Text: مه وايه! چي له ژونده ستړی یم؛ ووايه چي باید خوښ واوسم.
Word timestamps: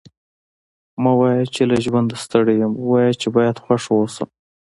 مه 1.03 1.11
وايه! 1.19 1.43
چي 1.53 1.63
له 1.69 1.75
ژونده 1.85 2.15
ستړی 2.23 2.55
یم؛ 2.61 2.73
ووايه 2.77 3.13
چي 3.21 3.27
باید 3.35 3.61
خوښ 3.65 3.83
واوسم. 3.87 4.29